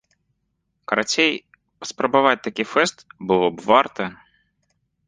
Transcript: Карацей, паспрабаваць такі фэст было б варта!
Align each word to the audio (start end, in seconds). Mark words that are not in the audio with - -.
Карацей, 0.91 1.33
паспрабаваць 1.83 2.41
такі 2.49 2.63
фэст 2.73 2.97
было 3.27 3.47
б 3.61 3.73
варта! 3.75 4.03